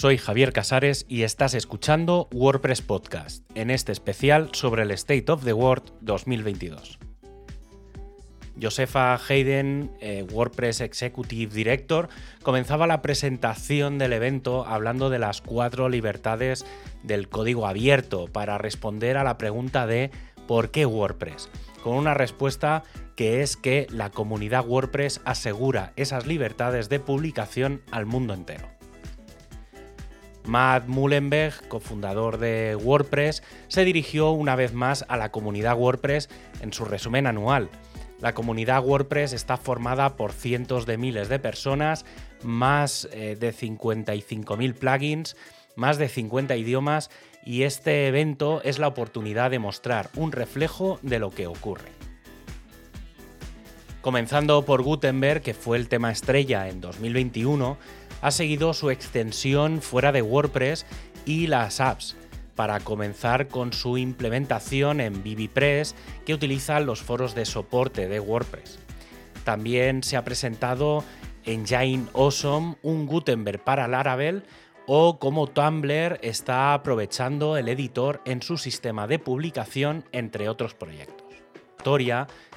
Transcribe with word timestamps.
soy 0.00 0.16
Javier 0.16 0.54
Casares 0.54 1.04
y 1.10 1.24
estás 1.24 1.52
escuchando 1.52 2.26
WordPress 2.32 2.80
Podcast, 2.80 3.44
en 3.54 3.68
este 3.68 3.92
especial 3.92 4.48
sobre 4.52 4.84
el 4.84 4.92
State 4.92 5.30
of 5.30 5.44
the 5.44 5.52
World 5.52 5.92
2022. 6.00 6.98
Josefa 8.58 9.20
Hayden, 9.28 9.90
eh, 10.00 10.24
WordPress 10.32 10.80
Executive 10.80 11.54
Director, 11.54 12.08
comenzaba 12.42 12.86
la 12.86 13.02
presentación 13.02 13.98
del 13.98 14.14
evento 14.14 14.64
hablando 14.66 15.10
de 15.10 15.18
las 15.18 15.42
cuatro 15.42 15.90
libertades 15.90 16.64
del 17.02 17.28
código 17.28 17.66
abierto 17.66 18.26
para 18.26 18.56
responder 18.56 19.18
a 19.18 19.24
la 19.24 19.36
pregunta 19.36 19.86
de 19.86 20.10
¿por 20.48 20.70
qué 20.70 20.86
WordPress? 20.86 21.50
Con 21.82 21.94
una 21.96 22.14
respuesta 22.14 22.84
que 23.16 23.42
es 23.42 23.58
que 23.58 23.86
la 23.90 24.08
comunidad 24.08 24.66
WordPress 24.66 25.20
asegura 25.26 25.92
esas 25.96 26.26
libertades 26.26 26.88
de 26.88 27.00
publicación 27.00 27.82
al 27.90 28.06
mundo 28.06 28.32
entero. 28.32 28.79
Matt 30.44 30.86
Mullenberg, 30.86 31.68
cofundador 31.68 32.38
de 32.38 32.76
WordPress, 32.76 33.42
se 33.68 33.84
dirigió 33.84 34.30
una 34.30 34.56
vez 34.56 34.72
más 34.72 35.04
a 35.08 35.16
la 35.16 35.30
comunidad 35.30 35.76
WordPress 35.76 36.28
en 36.60 36.72
su 36.72 36.84
resumen 36.84 37.26
anual 37.26 37.70
la 38.20 38.34
comunidad 38.34 38.84
WordPress 38.84 39.32
está 39.32 39.56
formada 39.56 40.16
por 40.16 40.32
cientos 40.32 40.84
de 40.84 40.98
miles 40.98 41.28
de 41.28 41.38
personas, 41.38 42.04
más 42.42 43.08
eh, 43.12 43.36
de 43.38 43.54
55.000 43.54 44.74
plugins, 44.74 45.36
más 45.74 45.96
de 45.96 46.08
50 46.08 46.54
idiomas 46.56 47.10
y 47.44 47.62
este 47.62 48.06
evento 48.08 48.60
es 48.62 48.78
la 48.78 48.88
oportunidad 48.88 49.50
de 49.50 49.58
mostrar 49.58 50.10
un 50.16 50.32
reflejo 50.32 50.98
de 51.02 51.18
lo 51.18 51.30
que 51.30 51.46
ocurre. 51.46 51.88
Comenzando 54.02 54.64
por 54.64 54.82
Gutenberg, 54.82 55.42
que 55.42 55.54
fue 55.54 55.78
el 55.78 55.88
tema 55.88 56.10
estrella 56.10 56.68
en 56.68 56.80
2021, 56.80 57.78
ha 58.22 58.30
seguido 58.30 58.74
su 58.74 58.90
extensión 58.90 59.80
fuera 59.82 60.12
de 60.12 60.22
WordPress 60.22 60.86
y 61.24 61.46
las 61.46 61.80
apps, 61.80 62.16
para 62.54 62.80
comenzar 62.80 63.48
con 63.48 63.72
su 63.72 63.96
implementación 63.96 65.00
en 65.00 65.22
VBPress 65.22 65.94
que 66.26 66.34
utiliza 66.34 66.80
los 66.80 67.00
foros 67.00 67.34
de 67.34 67.46
soporte 67.46 68.08
de 68.08 68.20
WordPress. 68.20 68.78
También 69.44 70.02
se 70.02 70.16
ha 70.16 70.24
presentado 70.24 71.04
en 71.46 71.60
Engine 71.60 72.06
Awesome 72.12 72.76
un 72.82 73.06
Gutenberg 73.06 73.64
para 73.64 73.88
Laravel 73.88 74.42
o 74.86 75.18
cómo 75.18 75.46
Tumblr 75.46 76.18
está 76.22 76.74
aprovechando 76.74 77.56
el 77.56 77.68
editor 77.68 78.20
en 78.26 78.42
su 78.42 78.58
sistema 78.58 79.06
de 79.06 79.18
publicación, 79.18 80.04
entre 80.12 80.48
otros 80.48 80.74
proyectos 80.74 81.19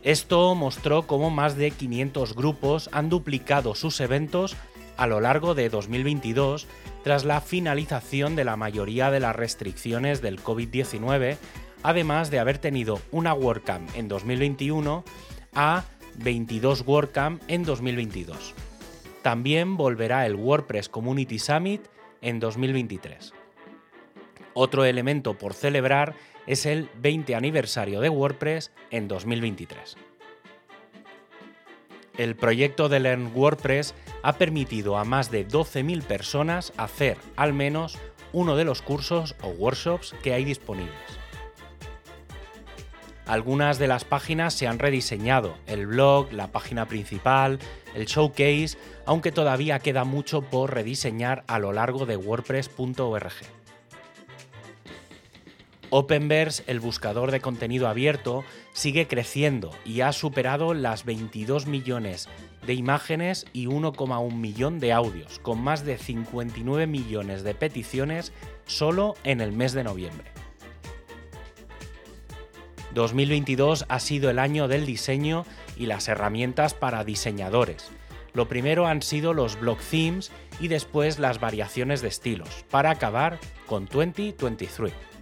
Esto 0.03 0.55
mostró 0.55 1.07
cómo 1.07 1.29
más 1.29 1.55
de 1.55 1.71
500 1.71 2.35
grupos 2.35 2.89
han 2.91 3.09
duplicado 3.09 3.73
sus 3.73 4.01
eventos 4.01 4.57
a 4.97 5.07
lo 5.07 5.21
largo 5.21 5.55
de 5.55 5.69
2022 5.69 6.67
tras 7.03 7.25
la 7.25 7.41
finalización 7.41 8.35
de 8.35 8.45
la 8.45 8.55
mayoría 8.55 9.11
de 9.11 9.19
las 9.19 9.35
restricciones 9.35 10.21
del 10.21 10.41
COVID-19, 10.41 11.37
además 11.83 12.31
de 12.31 12.39
haber 12.39 12.57
tenido 12.57 13.01
una 13.11 13.33
WordCamp 13.33 13.95
en 13.95 14.07
2021 14.07 15.03
a 15.53 15.83
22 16.17 16.83
WordCamp 16.87 17.41
en 17.47 17.63
2022. 17.63 18.53
También 19.21 19.77
volverá 19.77 20.25
el 20.25 20.35
WordPress 20.35 20.89
Community 20.89 21.39
Summit 21.39 21.81
en 22.21 22.39
2023. 22.39 23.33
Otro 24.53 24.85
elemento 24.85 25.37
por 25.37 25.53
celebrar 25.53 26.15
es 26.45 26.65
el 26.65 26.89
20 27.01 27.35
aniversario 27.35 28.01
de 28.01 28.09
WordPress 28.09 28.71
en 28.91 29.07
2023. 29.07 29.97
El 32.17 32.35
proyecto 32.35 32.89
de 32.89 32.99
Learn 32.99 33.31
WordPress 33.33 33.95
ha 34.21 34.33
permitido 34.33 34.97
a 34.97 35.03
más 35.03 35.31
de 35.31 35.47
12.000 35.47 36.03
personas 36.03 36.71
hacer 36.77 37.17
al 37.35 37.53
menos 37.53 37.97
uno 38.33 38.55
de 38.55 38.65
los 38.65 38.81
cursos 38.81 39.35
o 39.41 39.47
workshops 39.49 40.13
que 40.21 40.33
hay 40.33 40.45
disponibles. 40.45 40.93
Algunas 43.25 43.79
de 43.79 43.87
las 43.87 44.03
páginas 44.03 44.53
se 44.53 44.67
han 44.67 44.79
rediseñado, 44.79 45.55
el 45.65 45.87
blog, 45.87 46.33
la 46.33 46.51
página 46.51 46.87
principal, 46.87 47.57
el 47.95 48.05
showcase, 48.05 48.77
aunque 49.05 49.31
todavía 49.31 49.79
queda 49.79 50.03
mucho 50.03 50.41
por 50.41 50.73
rediseñar 50.73 51.43
a 51.47 51.57
lo 51.57 51.71
largo 51.71 52.05
de 52.05 52.17
wordpress.org. 52.17 53.62
Openverse, 55.95 56.63
el 56.65 56.79
buscador 56.79 57.29
de 57.29 57.39
contenido 57.39 57.87
abierto, 57.87 58.43
sigue 58.71 59.07
creciendo 59.07 59.69
y 59.85 60.01
ha 60.01 60.11
superado 60.11 60.73
las 60.73 61.05
22 61.05 61.67
millones 61.67 62.29
de 62.65 62.73
imágenes 62.73 63.45
y 63.53 63.67
1,1 63.67 64.33
millón 64.33 64.79
de 64.79 64.91
audios, 64.91 65.37
con 65.37 65.61
más 65.61 65.85
de 65.85 65.99
59 65.99 66.87
millones 66.87 67.43
de 67.43 67.53
peticiones 67.53 68.33
solo 68.65 69.13
en 69.23 69.39
el 69.39 69.51
mes 69.51 69.73
de 69.73 69.83
noviembre. 69.83 70.31
2022 72.95 73.85
ha 73.87 73.99
sido 73.99 74.31
el 74.31 74.39
año 74.39 74.67
del 74.67 74.87
diseño 74.87 75.45
y 75.77 75.85
las 75.85 76.07
herramientas 76.07 76.73
para 76.73 77.03
diseñadores. 77.03 77.91
Lo 78.33 78.47
primero 78.47 78.87
han 78.87 79.03
sido 79.03 79.35
los 79.35 79.59
block 79.59 79.79
themes 79.79 80.31
y 80.59 80.69
después 80.69 81.19
las 81.19 81.39
variaciones 81.39 82.01
de 82.01 82.07
estilos, 82.07 82.65
para 82.71 82.89
acabar 82.89 83.37
con 83.67 83.85
2023. 83.85 85.12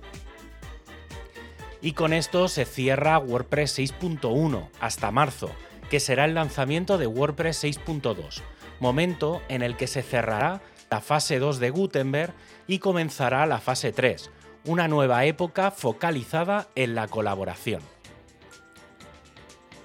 Y 1.81 1.94
con 1.94 2.14
esto 2.14 2.47
se 2.47 2.66
cierra 2.66 3.18
WordPress 3.18 3.80
6.1 3.80 4.69
hasta 4.80 5.09
marzo, 5.09 5.50
que 5.90 6.00
será 6.00 6.25
el 6.25 6.36
lanzamiento 6.36 7.00
de 7.00 7.08
WordPress 7.08 7.64
6.2, 7.64 8.42
momento 8.80 9.42
en 9.50 9.64
el 9.64 9.75
que 9.75 9.88
se 9.88 10.03
cerrará 10.03 10.62
la 10.92 11.02
fase 11.02 11.40
2 11.40 11.59
de 11.59 11.72
Gutenberg 11.72 12.34
y 12.68 12.80
comenzará 12.80 13.46
la 13.47 13.59
fase 13.59 13.92
3, 13.92 14.30
una 14.66 14.88
nueva 14.88 15.25
época 15.25 15.72
focalizada 15.72 16.68
en 16.75 16.94
la 16.94 17.08
colaboración. 17.08 17.81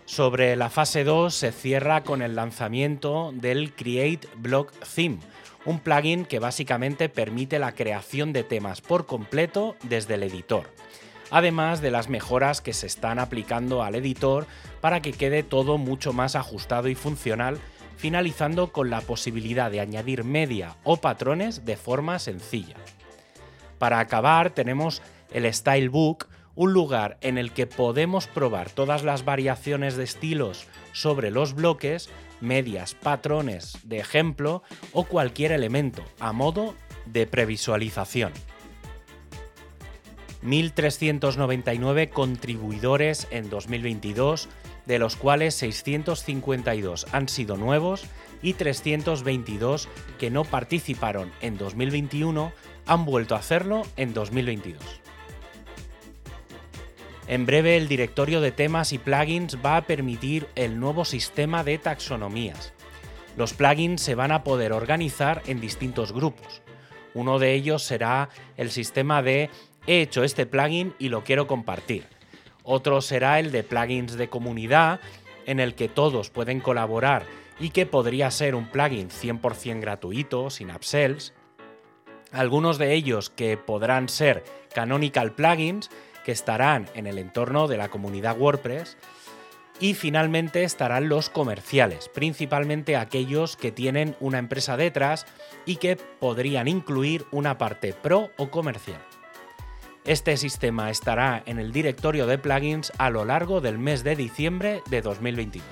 Sobre 0.05 0.55
la 0.55 0.69
fase 0.69 1.03
2 1.03 1.35
se 1.35 1.51
cierra 1.51 2.05
con 2.05 2.21
el 2.21 2.37
lanzamiento 2.37 3.33
del 3.35 3.73
Create 3.75 4.29
Block 4.37 4.73
Theme, 4.95 5.19
un 5.65 5.81
plugin 5.81 6.27
que 6.27 6.41
básicamente 6.41 7.09
permite 7.09 7.59
la 7.59 7.73
creación 7.73 8.33
de 8.33 8.45
temas 8.45 8.83
por 8.83 9.07
completo 9.07 9.77
desde 9.83 10.15
el 10.15 10.23
editor 10.25 10.71
además 11.31 11.81
de 11.81 11.91
las 11.91 12.09
mejoras 12.09 12.61
que 12.61 12.73
se 12.73 12.87
están 12.87 13.19
aplicando 13.19 13.83
al 13.83 13.95
editor 13.95 14.47
para 14.81 15.03
que 15.03 15.13
quede 15.13 15.43
todo 15.43 15.79
mucho 15.79 16.13
más 16.13 16.37
ajustado 16.37 16.89
y 16.89 16.95
funcional, 16.95 17.59
finalizando 17.97 18.73
con 18.73 18.91
la 18.91 19.01
posibilidad 19.01 19.71
de 19.71 19.81
añadir 19.81 20.25
media 20.25 20.77
o 20.85 20.99
patrones 20.99 21.65
de 21.65 21.77
forma 21.77 22.19
sencilla. 22.19 22.77
Para 23.79 23.99
acabar 24.01 24.51
tenemos 24.51 25.03
el 25.33 25.53
Stylebook, 25.53 26.29
un 26.55 26.73
lugar 26.73 27.19
en 27.21 27.37
el 27.37 27.53
que 27.53 27.67
podemos 27.67 28.27
probar 28.27 28.71
todas 28.71 29.03
las 29.03 29.25
variaciones 29.25 29.97
de 29.97 30.05
estilos 30.05 30.67
sobre 30.93 31.31
los 31.31 31.55
bloques, 31.55 32.09
medias, 32.41 32.95
patrones 32.95 33.79
de 33.83 33.99
ejemplo 33.99 34.63
o 34.93 35.05
cualquier 35.05 35.53
elemento 35.53 36.03
a 36.19 36.33
modo 36.33 36.75
de 37.05 37.27
previsualización. 37.27 38.33
1.399 40.47 42.09
contribuidores 42.11 43.27
en 43.31 43.51
2022, 43.51 44.49
de 44.87 44.99
los 44.99 45.17
cuales 45.17 45.55
652 45.57 47.07
han 47.13 47.29
sido 47.29 47.57
nuevos 47.57 48.07
y 48.43 48.55
322 48.55 49.89
que 50.19 50.31
no 50.31 50.45
participaron 50.45 51.33
en 51.41 51.59
2021 51.59 52.53
han 52.87 53.05
vuelto 53.05 53.35
a 53.35 53.39
hacerlo 53.39 53.83
en 53.97 54.15
2022. 54.15 54.83
En 57.29 57.45
breve 57.45 57.77
el 57.77 57.89
directorio 57.89 58.41
de 58.41 58.53
temas 58.53 58.93
y 58.93 58.99
plugins 58.99 59.59
va 59.65 59.77
a 59.77 59.87
permitir 59.87 60.47
el 60.55 60.79
nuevo 60.79 61.05
sistema 61.05 61.65
de 61.65 61.79
taxonomías. 61.79 62.73
Los 63.37 63.53
plugins 63.53 64.01
se 64.01 64.15
van 64.15 64.31
a 64.31 64.45
poder 64.45 64.73
organizar 64.73 65.43
en 65.47 65.61
distintos 65.61 66.13
grupos. 66.13 66.63
Uno 67.15 67.39
de 67.39 67.55
ellos 67.55 67.83
será 67.83 68.29
el 68.57 68.71
sistema 68.71 69.23
de 69.23 69.51
he 69.87 70.01
hecho 70.01 70.25
este 70.25 70.47
plugin 70.47 70.95
y 70.99 71.09
lo 71.09 71.25
quiero 71.25 71.47
compartir. 71.47 72.07
Otro 72.63 73.01
será 73.01 73.39
el 73.39 73.53
de 73.53 73.63
plugins 73.63 74.15
de 74.15 74.29
comunidad, 74.29 75.01
en 75.47 75.61
el 75.61 75.75
que 75.75 75.89
todos 75.89 76.31
pueden 76.31 76.61
colaborar 76.61 77.25
y 77.59 77.71
que 77.71 77.87
podría 77.87 78.31
ser 78.31 78.55
un 78.55 78.67
plugin 78.67 79.09
100% 79.09 79.81
gratuito, 79.81 80.51
sin 80.51 80.71
upsells. 80.71 81.33
Algunos 82.33 82.79
de 82.79 82.93
ellos 82.93 83.31
que 83.31 83.57
podrán 83.57 84.09
ser 84.09 84.45
canonical 84.75 85.33
plugins, 85.33 85.89
que 86.25 86.33
estarán 86.33 86.87
en 86.95 87.07
el 87.07 87.19
entorno 87.19 87.69
de 87.69 87.77
la 87.77 87.89
comunidad 87.89 88.37
WordPress. 88.37 88.97
Y 89.79 89.95
finalmente 89.95 90.65
estarán 90.65 91.09
los 91.09 91.31
comerciales, 91.31 92.09
principalmente 92.09 92.97
aquellos 92.97 93.57
que 93.57 93.71
tienen 93.71 94.17
una 94.21 94.39
empresa 94.39 94.77
detrás 94.77 95.27
y 95.67 95.77
que 95.77 95.97
podrían 95.97 96.67
incluir 96.67 97.27
una 97.31 97.59
parte 97.59 97.93
pro 97.93 98.31
o 98.39 98.51
comercial. 98.51 99.06
Este 100.07 100.37
sistema 100.37 100.89
estará 100.89 101.43
en 101.47 101.59
el 101.59 101.73
directorio 101.73 102.29
de 102.29 102.39
plugins 102.39 102.93
a 102.97 103.11
lo 103.11 103.25
largo 103.25 103.61
del 103.61 103.77
mes 103.77 104.05
de 104.05 104.15
diciembre 104.15 104.81
de 104.89 105.03
2022. 105.03 105.65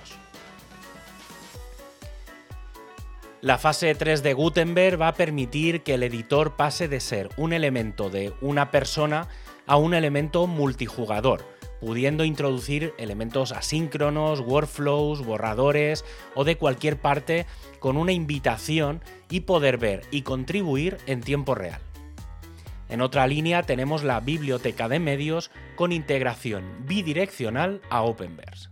La 3.43 3.59
fase 3.59 3.95
3 3.95 4.25
de 4.25 4.33
Gutenberg 4.33 5.01
va 5.01 5.09
a 5.09 5.15
permitir 5.15 5.85
que 5.85 5.95
el 5.95 6.03
editor 6.03 6.57
pase 6.57 6.89
de 6.89 6.99
ser 6.99 7.29
un 7.37 7.53
elemento 7.53 8.11
de 8.11 8.33
una 8.41 8.73
persona 8.73 9.29
a 9.69 9.77
un 9.77 9.95
elemento 9.95 10.49
multijugador, 10.49 11.45
pudiendo 11.79 12.25
introducir 12.25 12.93
elementos 12.99 13.53
asíncronos, 13.53 14.41
workflows, 14.41 15.25
borradores 15.25 16.05
o 16.35 16.43
de 16.43 16.57
cualquier 16.57 16.97
parte 16.97 17.47
con 17.79 17.97
una 17.97 18.11
invitación 18.11 19.01
y 19.31 19.41
poder 19.41 19.79
ver 19.79 20.03
y 20.11 20.23
contribuir 20.23 20.97
en 21.07 21.21
tiempo 21.21 21.55
real. 21.55 21.81
En 22.95 23.01
otra 23.01 23.27
línea 23.27 23.65
tenemos 23.65 24.05
la 24.05 24.21
biblioteca 24.21 24.89
de 24.89 25.01
medios 25.01 25.51
con 25.75 25.91
integración 25.91 26.87
bidireccional 26.87 27.81
a 27.91 28.03
Openverse. 28.03 28.69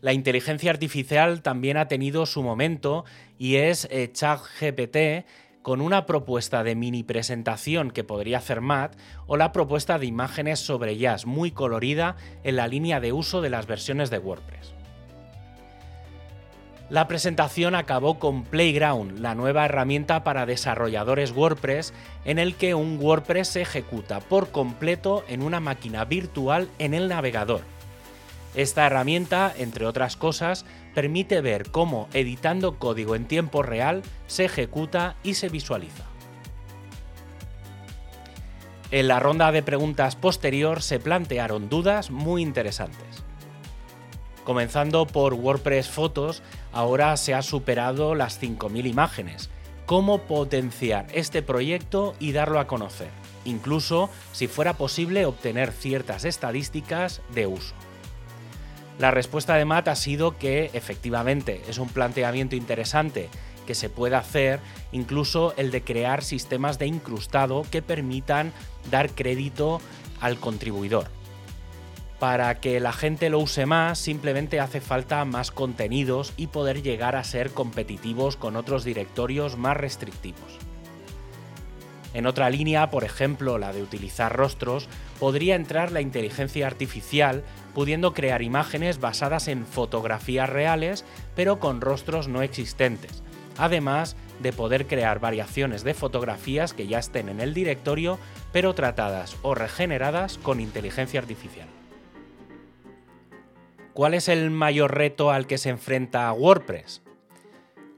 La 0.00 0.14
inteligencia 0.14 0.70
artificial 0.70 1.42
también 1.42 1.76
ha 1.76 1.86
tenido 1.86 2.24
su 2.24 2.42
momento 2.42 3.04
y 3.36 3.56
es 3.56 3.86
eh, 3.90 4.10
ChatGPT 4.10 5.26
con 5.60 5.82
una 5.82 6.06
propuesta 6.06 6.64
de 6.64 6.76
mini 6.76 7.02
presentación 7.02 7.90
que 7.90 8.04
podría 8.04 8.38
hacer 8.38 8.62
Matt 8.62 8.96
o 9.26 9.36
la 9.36 9.52
propuesta 9.52 9.98
de 9.98 10.06
imágenes 10.06 10.60
sobre 10.60 10.96
jazz 10.96 11.26
muy 11.26 11.50
colorida 11.50 12.16
en 12.42 12.56
la 12.56 12.68
línea 12.68 13.00
de 13.00 13.12
uso 13.12 13.42
de 13.42 13.50
las 13.50 13.66
versiones 13.66 14.08
de 14.08 14.18
WordPress. 14.18 14.79
La 16.90 17.08
presentación 17.08 17.74
acabó 17.74 18.18
con 18.18 18.42
Playground, 18.42 19.20
la 19.20 19.34
nueva 19.34 19.64
herramienta 19.64 20.24
para 20.24 20.44
desarrolladores 20.44 21.30
WordPress 21.30 21.94
en 22.24 22.38
el 22.38 22.56
que 22.56 22.74
un 22.74 22.98
WordPress 23.00 23.48
se 23.48 23.62
ejecuta 23.62 24.20
por 24.20 24.50
completo 24.50 25.24
en 25.28 25.42
una 25.42 25.60
máquina 25.60 26.04
virtual 26.04 26.68
en 26.78 26.94
el 26.94 27.08
navegador 27.08 27.62
esta 28.54 28.86
herramienta, 28.86 29.52
entre 29.56 29.86
otras 29.86 30.16
cosas, 30.16 30.64
permite 30.94 31.40
ver 31.40 31.70
cómo 31.70 32.08
editando 32.12 32.78
código 32.78 33.14
en 33.14 33.26
tiempo 33.26 33.62
real 33.62 34.02
se 34.26 34.44
ejecuta 34.44 35.16
y 35.22 35.34
se 35.34 35.48
visualiza. 35.48 36.04
En 38.90 39.06
la 39.06 39.20
ronda 39.20 39.52
de 39.52 39.62
preguntas 39.62 40.16
posterior 40.16 40.82
se 40.82 40.98
plantearon 40.98 41.68
dudas 41.68 42.10
muy 42.10 42.42
interesantes. 42.42 43.29
Comenzando 44.50 45.06
por 45.06 45.34
WordPress 45.34 45.88
Fotos, 45.88 46.42
ahora 46.72 47.16
se 47.16 47.34
ha 47.34 47.40
superado 47.40 48.16
las 48.16 48.42
5.000 48.42 48.84
imágenes. 48.88 49.48
¿Cómo 49.86 50.22
potenciar 50.22 51.06
este 51.12 51.40
proyecto 51.40 52.16
y 52.18 52.32
darlo 52.32 52.58
a 52.58 52.66
conocer? 52.66 53.10
Incluso 53.44 54.10
si 54.32 54.48
fuera 54.48 54.72
posible 54.72 55.24
obtener 55.24 55.70
ciertas 55.70 56.24
estadísticas 56.24 57.22
de 57.32 57.46
uso. 57.46 57.76
La 58.98 59.12
respuesta 59.12 59.54
de 59.54 59.66
Matt 59.66 59.86
ha 59.86 59.94
sido 59.94 60.36
que 60.36 60.70
efectivamente 60.72 61.62
es 61.68 61.78
un 61.78 61.88
planteamiento 61.88 62.56
interesante 62.56 63.28
que 63.68 63.76
se 63.76 63.88
puede 63.88 64.16
hacer, 64.16 64.58
incluso 64.90 65.54
el 65.58 65.70
de 65.70 65.82
crear 65.82 66.24
sistemas 66.24 66.76
de 66.80 66.88
incrustado 66.88 67.64
que 67.70 67.82
permitan 67.82 68.52
dar 68.90 69.10
crédito 69.10 69.80
al 70.20 70.40
contribuidor. 70.40 71.19
Para 72.20 72.60
que 72.60 72.80
la 72.80 72.92
gente 72.92 73.30
lo 73.30 73.38
use 73.38 73.64
más, 73.64 73.98
simplemente 73.98 74.60
hace 74.60 74.82
falta 74.82 75.24
más 75.24 75.50
contenidos 75.50 76.34
y 76.36 76.48
poder 76.48 76.82
llegar 76.82 77.16
a 77.16 77.24
ser 77.24 77.52
competitivos 77.52 78.36
con 78.36 78.56
otros 78.56 78.84
directorios 78.84 79.56
más 79.56 79.74
restrictivos. 79.78 80.58
En 82.12 82.26
otra 82.26 82.50
línea, 82.50 82.90
por 82.90 83.04
ejemplo 83.04 83.56
la 83.56 83.72
de 83.72 83.82
utilizar 83.82 84.36
rostros, 84.36 84.86
podría 85.18 85.54
entrar 85.54 85.92
la 85.92 86.02
inteligencia 86.02 86.66
artificial 86.66 87.42
pudiendo 87.72 88.12
crear 88.12 88.42
imágenes 88.42 89.00
basadas 89.00 89.48
en 89.48 89.64
fotografías 89.64 90.50
reales 90.50 91.06
pero 91.34 91.58
con 91.58 91.80
rostros 91.80 92.28
no 92.28 92.42
existentes, 92.42 93.22
además 93.56 94.14
de 94.40 94.52
poder 94.52 94.86
crear 94.86 95.20
variaciones 95.20 95.84
de 95.84 95.94
fotografías 95.94 96.74
que 96.74 96.86
ya 96.86 96.98
estén 96.98 97.30
en 97.30 97.40
el 97.40 97.54
directorio 97.54 98.18
pero 98.52 98.74
tratadas 98.74 99.38
o 99.40 99.54
regeneradas 99.54 100.36
con 100.36 100.60
inteligencia 100.60 101.20
artificial. 101.20 101.79
¿Cuál 103.92 104.14
es 104.14 104.28
el 104.28 104.50
mayor 104.50 104.94
reto 104.94 105.32
al 105.32 105.48
que 105.48 105.58
se 105.58 105.68
enfrenta 105.68 106.32
WordPress? 106.32 107.02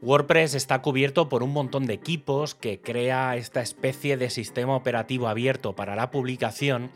WordPress 0.00 0.55
está 0.55 0.81
cubierto 0.81 1.29
por 1.29 1.43
un 1.43 1.53
montón 1.53 1.85
de 1.85 1.93
equipos 1.93 2.55
que 2.55 2.81
crea 2.81 3.37
esta 3.37 3.61
especie 3.61 4.17
de 4.17 4.31
sistema 4.31 4.75
operativo 4.75 5.29
abierto 5.29 5.75
para 5.77 5.94
la 5.94 6.11
publicación 6.11 6.91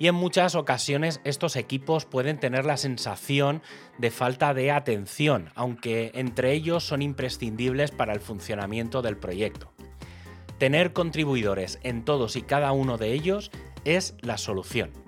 y 0.00 0.08
en 0.08 0.16
muchas 0.16 0.56
ocasiones 0.56 1.20
estos 1.22 1.54
equipos 1.54 2.06
pueden 2.06 2.40
tener 2.40 2.64
la 2.64 2.76
sensación 2.76 3.62
de 3.98 4.10
falta 4.10 4.52
de 4.52 4.72
atención, 4.72 5.50
aunque 5.54 6.10
entre 6.14 6.52
ellos 6.52 6.84
son 6.84 7.02
imprescindibles 7.02 7.92
para 7.92 8.12
el 8.12 8.20
funcionamiento 8.20 9.00
del 9.00 9.16
proyecto. 9.16 9.72
Tener 10.58 10.92
contribuidores 10.92 11.78
en 11.84 12.04
todos 12.04 12.34
y 12.34 12.42
cada 12.42 12.72
uno 12.72 12.98
de 12.98 13.12
ellos 13.12 13.52
es 13.84 14.16
la 14.22 14.38
solución. 14.38 15.03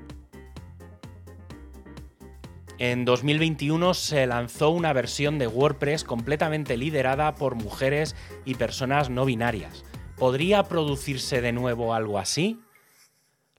En 2.79 3.07
2021 3.07 3.95
se 3.95 4.27
lanzó 4.27 4.71
una 4.71 4.93
versión 4.93 5.39
de 5.39 5.47
WordPress 5.47 6.05
completamente 6.05 6.77
liderada 6.77 7.35
por 7.35 7.55
mujeres 7.55 8.15
y 8.45 8.55
personas 8.55 9.09
no 9.09 9.25
binarias. 9.25 9.85
¿Podría 10.17 10.63
producirse 10.65 11.41
de 11.41 11.53
nuevo 11.53 11.95
algo 11.95 12.19
así? 12.19 12.61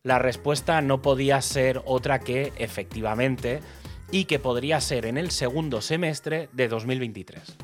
La 0.04 0.20
respuesta 0.20 0.82
no 0.82 1.02
podía 1.02 1.42
ser 1.42 1.82
otra 1.86 2.20
que 2.20 2.54
efectivamente 2.58 3.62
y 4.12 4.26
que 4.26 4.40
podría 4.40 4.80
ser 4.82 5.06
en 5.08 5.18
el 5.18 5.32
segundo 5.32 5.82
semestre 5.82 6.50
de 6.54 6.68
2023. 6.68 7.58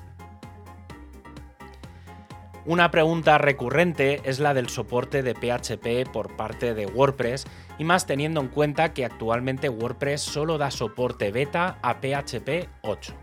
Una 2.66 2.92
pregunta 2.92 3.38
recurrente 3.38 4.22
es 4.24 4.40
la 4.40 4.54
del 4.54 4.70
soporte 4.70 5.22
de 5.22 5.34
PHP 5.34 6.10
por 6.10 6.38
parte 6.38 6.74
de 6.74 6.86
WordPress 6.86 7.46
y 7.78 7.84
más 7.84 8.06
teniendo 8.06 8.40
en 8.40 8.48
cuenta 8.48 8.94
que 8.94 9.04
actualmente 9.04 9.68
WordPress 9.68 10.22
solo 10.22 10.58
da 10.58 10.72
soporte 10.72 11.34
beta 11.34 11.78
a 11.82 11.96
PHP 11.96 12.70
8. 12.84 13.14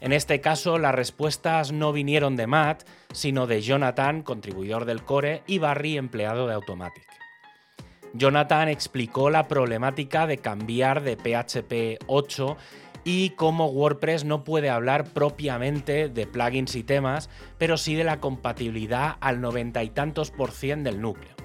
En 0.00 0.12
este 0.12 0.42
caso 0.42 0.76
las 0.76 0.94
respuestas 0.94 1.72
no 1.72 1.94
vinieron 1.94 2.36
de 2.36 2.46
Matt, 2.46 2.82
sino 3.12 3.46
de 3.46 3.62
Jonathan, 3.62 4.20
contribuidor 4.20 4.84
del 4.84 5.02
core, 5.02 5.42
y 5.46 5.58
Barry, 5.58 5.96
empleado 5.96 6.46
de 6.46 6.52
Automatic. 6.52 7.06
Jonathan 8.12 8.68
explicó 8.68 9.30
la 9.30 9.48
problemática 9.48 10.26
de 10.26 10.38
cambiar 10.38 11.02
de 11.02 11.16
PHP 11.16 12.04
8 12.06 12.56
y 13.08 13.30
cómo 13.30 13.68
WordPress 13.68 14.24
no 14.24 14.42
puede 14.42 14.68
hablar 14.68 15.04
propiamente 15.04 16.08
de 16.08 16.26
plugins 16.26 16.74
y 16.74 16.82
temas, 16.82 17.30
pero 17.56 17.76
sí 17.76 17.94
de 17.94 18.02
la 18.02 18.18
compatibilidad 18.18 19.16
al 19.20 19.40
noventa 19.40 19.84
y 19.84 19.90
tantos 19.90 20.32
por 20.32 20.50
cien 20.50 20.82
del 20.82 21.00
núcleo. 21.00 21.36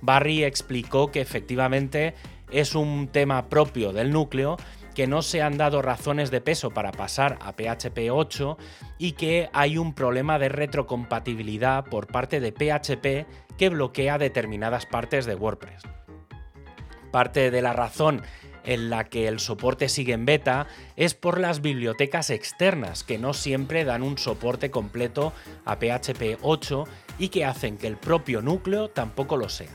Barry 0.00 0.42
explicó 0.42 1.10
que 1.10 1.20
efectivamente 1.20 2.14
es 2.50 2.74
un 2.74 3.08
tema 3.08 3.50
propio 3.50 3.92
del 3.92 4.10
núcleo, 4.10 4.56
que 4.94 5.06
no 5.06 5.20
se 5.20 5.42
han 5.42 5.58
dado 5.58 5.82
razones 5.82 6.30
de 6.30 6.40
peso 6.40 6.70
para 6.70 6.92
pasar 6.92 7.38
a 7.42 7.52
PHP 7.52 8.10
8 8.10 8.56
y 8.96 9.12
que 9.12 9.50
hay 9.52 9.76
un 9.76 9.92
problema 9.92 10.38
de 10.38 10.48
retrocompatibilidad 10.48 11.84
por 11.84 12.06
parte 12.06 12.40
de 12.40 12.52
PHP 12.52 13.58
que 13.58 13.68
bloquea 13.68 14.16
determinadas 14.16 14.86
partes 14.86 15.26
de 15.26 15.34
WordPress. 15.34 15.82
Parte 17.12 17.50
de 17.50 17.60
la 17.60 17.74
razón 17.74 18.22
en 18.64 18.90
la 18.90 19.04
que 19.04 19.28
el 19.28 19.40
soporte 19.40 19.88
sigue 19.88 20.12
en 20.12 20.26
beta 20.26 20.66
es 20.96 21.14
por 21.14 21.38
las 21.38 21.60
bibliotecas 21.60 22.30
externas, 22.30 23.04
que 23.04 23.18
no 23.18 23.34
siempre 23.34 23.84
dan 23.84 24.02
un 24.02 24.18
soporte 24.18 24.70
completo 24.70 25.32
a 25.64 25.76
PHP 25.76 26.38
8 26.42 26.84
y 27.18 27.28
que 27.28 27.44
hacen 27.44 27.76
que 27.76 27.86
el 27.86 27.96
propio 27.96 28.42
núcleo 28.42 28.88
tampoco 28.88 29.36
lo 29.36 29.48
sea. 29.48 29.70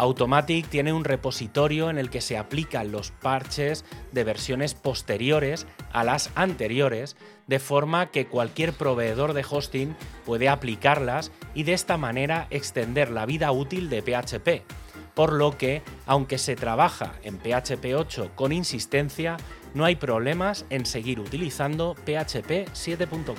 Automatic 0.00 0.66
tiene 0.68 0.94
un 0.94 1.04
repositorio 1.04 1.90
en 1.90 1.98
el 1.98 2.08
que 2.08 2.22
se 2.22 2.38
aplican 2.38 2.90
los 2.90 3.10
parches 3.10 3.84
de 4.12 4.24
versiones 4.24 4.72
posteriores 4.72 5.66
a 5.92 6.04
las 6.04 6.30
anteriores, 6.36 7.16
de 7.46 7.58
forma 7.58 8.10
que 8.10 8.26
cualquier 8.26 8.72
proveedor 8.72 9.34
de 9.34 9.44
hosting 9.48 9.94
puede 10.24 10.48
aplicarlas 10.48 11.32
y 11.54 11.64
de 11.64 11.74
esta 11.74 11.98
manera 11.98 12.46
extender 12.48 13.10
la 13.10 13.26
vida 13.26 13.52
útil 13.52 13.90
de 13.90 14.00
PHP, 14.00 14.64
por 15.14 15.32
lo 15.32 15.56
que, 15.58 15.82
aunque 16.06 16.38
se 16.38 16.56
trabaja 16.56 17.14
en 17.22 17.38
PHP 17.38 17.94
8 17.94 18.32
con 18.34 18.52
insistencia, 18.52 19.36
no 19.74 19.84
hay 19.84 19.96
problemas 19.96 20.64
en 20.70 20.86
seguir 20.86 21.20
utilizando 21.20 21.94
PHP 21.94 22.68
7.4. 22.72 23.34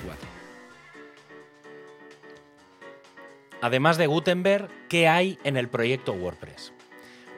Además 3.60 3.96
de 3.96 4.08
Gutenberg, 4.08 4.68
¿qué 4.88 5.08
hay 5.08 5.38
en 5.44 5.56
el 5.56 5.68
proyecto 5.68 6.12
WordPress? 6.12 6.72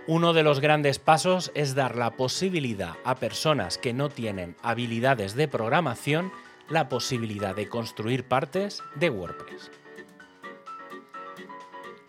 Uno 0.07 0.33
de 0.33 0.43
los 0.43 0.61
grandes 0.61 0.99
pasos 0.99 1.51
es 1.55 1.75
dar 1.75 1.97
la 1.97 2.13
posibilidad 2.13 2.95
a 3.05 3.15
personas 3.15 3.79
que 3.79 3.93
no 3.93 4.09
tienen 4.09 4.57
habilidades 4.63 5.35
de 5.35 5.49
programación 5.49 6.33
la 6.69 6.89
posibilidad 6.89 7.55
de 7.55 7.69
construir 7.69 8.25
partes 8.25 8.83
de 8.95 9.11
WordPress. 9.11 9.71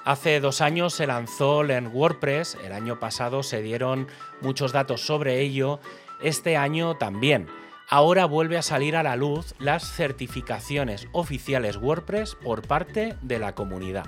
Hace 0.06 0.40
dos 0.40 0.62
años 0.62 0.94
se 0.94 1.08
lanzó 1.08 1.64
Learn 1.64 1.88
WordPress, 1.88 2.60
el 2.64 2.74
año 2.74 3.00
pasado 3.00 3.42
se 3.42 3.64
dieron 3.64 4.08
muchos 4.40 4.72
datos 4.72 5.02
sobre 5.02 5.42
ello, 5.42 5.80
este 6.22 6.58
año 6.58 6.96
también. 6.96 7.48
Ahora 7.90 8.26
vuelve 8.26 8.60
a 8.60 8.62
salir 8.62 8.96
a 8.96 9.02
la 9.02 9.16
luz 9.16 9.56
las 9.58 9.84
certificaciones 9.84 11.08
oficiales 11.12 11.78
WordPress 11.78 12.36
por 12.36 12.62
parte 12.68 13.16
de 13.24 13.40
la 13.40 13.56
comunidad. 13.56 14.06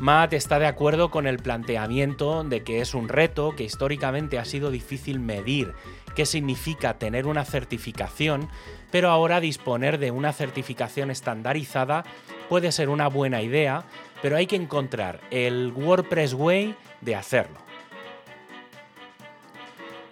Matt 0.00 0.32
está 0.32 0.58
de 0.58 0.66
acuerdo 0.66 1.12
con 1.12 1.28
el 1.28 1.38
planteamiento 1.38 2.42
de 2.42 2.64
que 2.64 2.80
es 2.80 2.94
un 2.94 3.08
reto 3.08 3.54
que 3.54 3.62
históricamente 3.62 4.40
ha 4.40 4.44
sido 4.44 4.72
difícil 4.72 5.20
medir 5.20 5.72
qué 6.16 6.26
significa 6.26 6.98
tener 6.98 7.28
una 7.28 7.44
certificación, 7.44 8.48
pero 8.90 9.10
ahora 9.10 9.38
disponer 9.38 9.98
de 9.98 10.10
una 10.10 10.32
certificación 10.32 11.12
estandarizada 11.12 12.02
puede 12.48 12.72
ser 12.72 12.88
una 12.88 13.08
buena 13.08 13.42
idea, 13.42 13.84
pero 14.22 14.36
hay 14.36 14.46
que 14.46 14.56
encontrar 14.56 15.20
el 15.30 15.72
WordPress 15.74 16.34
Way 16.34 16.74
de 17.00 17.14
hacerlo. 17.14 17.58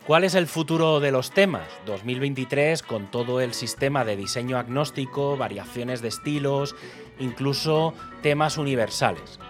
¿Cuál 0.06 0.22
es 0.22 0.36
el 0.36 0.46
futuro 0.46 1.00
de 1.00 1.10
los 1.10 1.32
temas? 1.32 1.66
2023 1.84 2.84
con 2.84 3.10
todo 3.10 3.40
el 3.40 3.54
sistema 3.54 4.04
de 4.04 4.16
diseño 4.16 4.56
agnóstico, 4.56 5.36
variaciones 5.36 6.00
de 6.00 6.08
estilos, 6.08 6.76
incluso 7.18 7.92
temas 8.22 8.56
universales. 8.56 9.40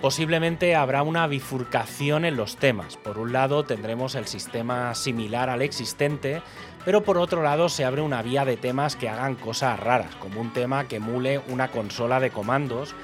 Posiblemente 0.00 0.76
habrá 0.76 1.02
una 1.02 1.26
bifurcación 1.26 2.24
en 2.24 2.36
los 2.36 2.56
temas. 2.58 2.96
Por 2.96 3.18
un 3.18 3.32
lado 3.32 3.64
tendremos 3.64 4.14
el 4.14 4.26
sistema 4.28 4.94
similar 4.94 5.50
al 5.50 5.62
existente, 5.62 6.42
pero 6.84 7.02
por 7.02 7.18
otro 7.18 7.42
lado 7.42 7.68
se 7.68 7.84
abre 7.84 8.02
una 8.02 8.22
vía 8.22 8.44
de 8.44 8.56
temas 8.56 8.96
que 8.96 9.08
hagan 9.08 9.34
cosas 9.34 9.78
raras, 9.78 10.14
como 10.16 10.40
un 10.40 10.52
tema 10.52 10.88
que 10.88 10.96
emule 10.96 11.40
una 11.48 11.68
consola 11.68 12.20
de 12.20 12.30
comandos, 12.30 12.94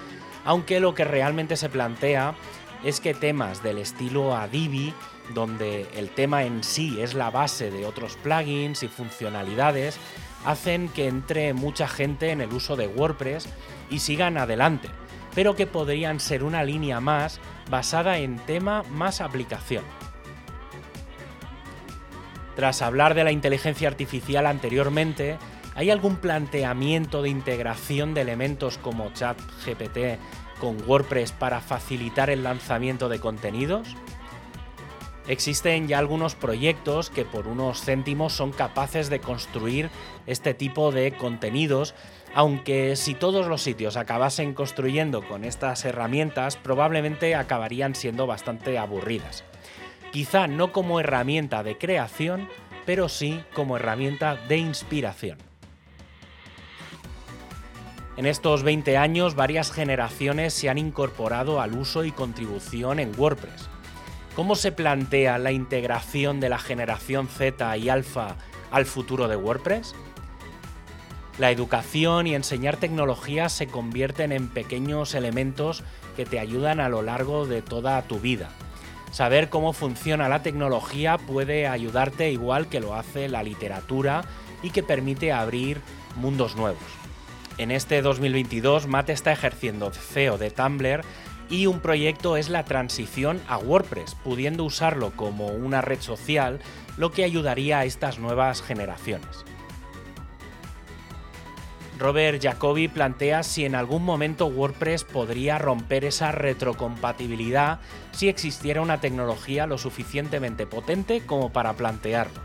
aunque 0.45 0.81
lo 0.81 0.95
que 0.95 1.05
realmente 1.05 1.57
se 1.57 1.69
plantea 1.69 2.35
es 2.85 3.01
que 3.01 3.15
temas 3.15 3.63
del 3.63 3.79
estilo 3.79 4.37
Adibi, 4.37 4.95
donde 5.35 5.89
el 5.97 6.11
tema 6.11 6.45
en 6.45 6.63
sí 6.63 7.01
es 7.01 7.15
la 7.15 7.31
base 7.31 7.71
de 7.71 7.85
otros 7.85 8.17
plugins 8.17 8.83
y 8.83 8.89
funcionalidades, 8.89 9.99
hacen 10.45 10.89
que 10.89 11.09
entre 11.09 11.53
mucha 11.53 11.89
gente 11.89 12.31
en 12.31 12.41
el 12.41 12.53
uso 12.53 12.77
de 12.77 12.87
WordPress 12.87 13.49
y 13.91 13.99
sigan 13.99 14.39
adelante 14.39 14.89
pero 15.37 15.55
que 15.55 15.67
podrían 15.67 16.19
ser 16.19 16.43
una 16.43 16.65
línea 16.65 16.99
más 16.99 17.41
basada 17.71 18.19
en 18.19 18.39
tema 18.39 18.83
más 18.91 19.21
aplicación. 19.21 19.85
Tras 22.57 22.81
hablar 22.83 23.15
de 23.15 23.23
la 23.23 23.33
inteligencia 23.33 23.87
artificial 23.87 24.47
anteriormente, 24.47 25.37
¿hay 25.75 25.91
algún 25.91 26.17
planteamiento 26.17 27.23
de 27.23 27.29
integración 27.29 28.15
de 28.15 28.23
elementos 28.23 28.79
como 28.79 29.13
ChatGPT 29.13 30.19
con 30.59 30.79
WordPress 30.89 31.33
para 31.33 31.61
facilitar 31.61 32.31
el 32.31 32.43
lanzamiento 32.43 33.11
de 33.11 33.21
contenidos? 33.21 33.95
Existen 35.29 35.87
ya 35.87 35.99
algunos 35.99 36.35
proyectos 36.35 37.11
que 37.11 37.25
por 37.25 37.47
unos 37.47 37.83
céntimos 37.83 38.33
son 38.33 38.53
capaces 38.53 39.11
de 39.11 39.21
construir 39.21 39.91
este 40.27 40.55
tipo 40.55 40.93
de 40.93 41.13
contenidos 41.13 41.95
aunque 42.37 42.97
si 42.97 43.15
todos 43.15 43.47
los 43.47 43.63
sitios 43.63 43.97
acabasen 43.97 44.53
construyendo 44.53 45.27
con 45.27 45.43
estas 45.43 45.87
herramientas, 45.87 46.57
probablemente 46.57 47.35
acabarían 47.35 47.95
siendo 47.95 48.27
bastante 48.27 48.77
aburridas. 48.77 49.43
Quizá 50.17 50.47
no 50.47 50.73
como 50.73 50.99
herramienta 50.99 51.63
de 51.63 51.77
creación, 51.77 52.49
pero 52.87 53.11
sí 53.11 53.45
como 53.53 53.77
herramienta 53.77 54.35
de 54.35 54.57
inspiración. 54.57 55.37
En 58.17 58.25
estos 58.25 58.63
20 58.63 58.97
años, 58.97 59.35
varias 59.35 59.71
generaciones 59.71 60.55
se 60.55 60.71
han 60.71 60.79
incorporado 60.79 61.61
al 61.61 61.75
uso 61.75 62.03
y 62.03 62.13
contribución 62.13 62.99
en 62.99 63.13
WordPress. 63.15 63.69
¿Cómo 64.35 64.55
se 64.55 64.73
plantea 64.73 65.37
la 65.37 65.53
integración 65.53 66.41
de 66.41 66.49
la 66.49 66.59
generación 66.59 67.29
Z 67.29 67.77
y 67.77 67.91
Alpha 67.91 68.37
al 68.71 68.87
futuro 68.87 69.29
de 69.29 69.37
WordPress? 69.37 69.95
La 71.37 71.51
educación 71.51 72.27
y 72.27 72.35
enseñar 72.35 72.79
tecnología 72.79 73.51
se 73.51 73.67
convierten 73.67 74.33
en 74.33 74.49
pequeños 74.49 75.15
elementos 75.15 75.85
que 76.17 76.25
te 76.25 76.39
ayudan 76.39 76.81
a 76.81 76.89
lo 76.89 77.03
largo 77.03 77.45
de 77.45 77.61
toda 77.61 78.01
tu 78.01 78.19
vida. 78.19 78.49
Saber 79.17 79.49
cómo 79.49 79.73
funciona 79.73 80.29
la 80.29 80.43
tecnología 80.43 81.17
puede 81.17 81.67
ayudarte 81.67 82.31
igual 82.33 82.69
que 82.69 82.81
lo 82.81 82.95
hace 82.95 83.31
la 83.31 83.43
literatura 83.43 84.27
y 84.63 84.69
que 84.69 84.83
permite 84.83 85.33
abrir 85.33 85.81
mundos 86.17 86.55
nuevos. 86.55 86.83
En 87.57 87.71
este 87.71 88.03
2022, 88.03 88.89
Matt 88.89 89.09
está 89.09 89.33
ejerciendo 89.33 89.91
CEO 89.91 90.37
de 90.37 90.51
Tumblr 90.51 91.01
y 91.49 91.65
un 91.65 91.81
proyecto 91.81 92.37
es 92.37 92.51
la 92.51 92.67
transición 92.67 93.41
a 93.49 93.57
WordPress, 93.57 94.17
pudiendo 94.17 94.65
usarlo 94.65 95.13
como 95.17 95.47
una 95.47 95.81
red 95.81 96.03
social, 96.03 96.61
lo 96.99 97.11
que 97.11 97.25
ayudaría 97.25 97.79
a 97.79 97.85
estas 97.87 98.19
nuevas 98.19 98.61
generaciones. 98.61 99.47
Robert 101.99 102.43
Jacobi 102.43 102.89
plantea 102.89 103.43
si 103.43 103.65
en 103.65 103.75
algún 103.75 104.05
momento 104.05 104.47
WordPress 104.47 105.05
podría 105.05 105.59
romper 105.59 106.05
esa 106.05 106.31
retrocompatibilidad 106.31 107.81
si 108.13 108.29
existiera 108.29 108.83
una 108.83 109.01
tecnología 109.01 109.67
lo 109.67 109.79
suficientemente 109.79 110.67
potente 110.67 111.23
como 111.25 111.53
para 111.53 111.73
plantearlo. 111.73 112.41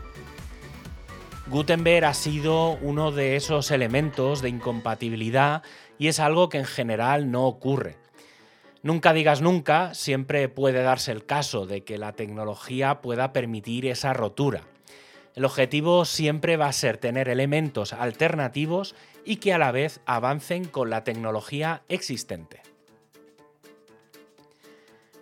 Gutenberg 1.48 2.06
ha 2.06 2.14
sido 2.14 2.78
uno 2.80 3.12
de 3.12 3.36
esos 3.36 3.70
elementos 3.70 4.40
de 4.40 4.48
incompatibilidad 4.48 5.62
y 5.98 6.08
es 6.08 6.18
algo 6.18 6.48
que 6.48 6.58
en 6.58 6.64
general 6.64 7.30
no 7.30 7.46
ocurre. 7.46 7.96
Nunca 8.82 9.12
digas 9.12 9.42
nunca, 9.42 9.92
siempre 9.92 10.48
puede 10.48 10.82
darse 10.82 11.12
el 11.12 11.26
caso 11.26 11.66
de 11.66 11.84
que 11.84 11.98
la 11.98 12.12
tecnología 12.12 13.02
pueda 13.02 13.32
permitir 13.34 13.86
esa 13.86 14.14
rotura. 14.14 14.62
El 15.34 15.44
objetivo 15.44 16.04
siempre 16.04 16.56
va 16.56 16.66
a 16.66 16.72
ser 16.72 16.98
tener 16.98 17.28
elementos 17.28 17.92
alternativos 17.92 18.94
y 19.24 19.36
que 19.36 19.54
a 19.54 19.58
la 19.58 19.72
vez 19.72 20.00
avancen 20.04 20.66
con 20.66 20.90
la 20.90 21.04
tecnología 21.04 21.82
existente. 21.88 22.60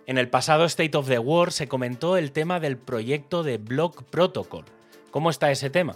En 0.05 0.17
el 0.17 0.27
pasado 0.27 0.65
State 0.65 0.97
of 0.97 1.07
the 1.07 1.19
World 1.19 1.53
se 1.53 1.69
comentó 1.69 2.17
el 2.17 2.33
tema 2.33 2.59
del 2.59 2.77
proyecto 2.77 3.43
de 3.43 3.57
Block 3.57 4.03
Protocol. 4.03 4.65
¿Cómo 5.11 5.29
está 5.29 5.51
ese 5.51 5.69
tema? 5.69 5.95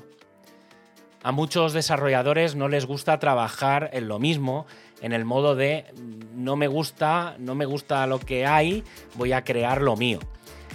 A 1.21 1.31
muchos 1.31 1.73
desarrolladores 1.73 2.55
no 2.55 2.69
les 2.69 2.85
gusta 2.85 3.19
trabajar 3.19 3.89
en 3.93 4.07
lo 4.07 4.19
mismo, 4.19 4.67
en 5.01 5.11
el 5.11 5.25
modo 5.25 5.55
de 5.55 5.85
no 6.33 6.55
me 6.55 6.67
gusta, 6.67 7.35
no 7.39 7.55
me 7.55 7.65
gusta 7.65 8.05
lo 8.07 8.19
que 8.19 8.45
hay, 8.45 8.83
voy 9.15 9.33
a 9.33 9.43
crear 9.43 9.81
lo 9.81 9.97
mío. 9.97 10.19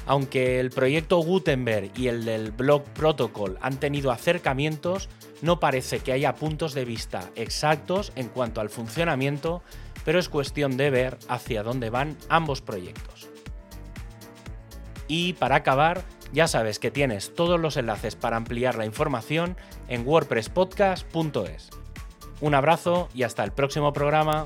Aunque 0.06 0.60
el 0.60 0.70
proyecto 0.70 1.18
Gutenberg 1.18 1.92
y 1.96 2.08
el 2.08 2.24
del 2.24 2.52
Block 2.52 2.84
Protocol 2.88 3.58
han 3.60 3.78
tenido 3.78 4.10
acercamientos, 4.10 5.08
no 5.42 5.60
parece 5.60 6.00
que 6.00 6.12
haya 6.12 6.34
puntos 6.34 6.74
de 6.74 6.84
vista 6.84 7.30
exactos 7.36 8.12
en 8.16 8.28
cuanto 8.28 8.60
al 8.60 8.70
funcionamiento, 8.70 9.62
pero 10.04 10.18
es 10.18 10.28
cuestión 10.28 10.76
de 10.76 10.90
ver 10.90 11.18
hacia 11.28 11.62
dónde 11.62 11.90
van 11.90 12.16
ambos 12.28 12.60
proyectos. 12.60 13.28
Y 15.06 15.32
para 15.34 15.56
acabar, 15.56 16.04
ya 16.32 16.46
sabes 16.46 16.78
que 16.78 16.90
tienes 16.90 17.34
todos 17.34 17.58
los 17.58 17.76
enlaces 17.76 18.16
para 18.16 18.36
ampliar 18.36 18.76
la 18.76 18.86
información 18.86 19.56
en 19.88 20.06
wordpresspodcast.es. 20.06 21.70
Un 22.40 22.54
abrazo 22.54 23.08
y 23.12 23.24
hasta 23.24 23.44
el 23.44 23.52
próximo 23.52 23.92
programa. 23.92 24.44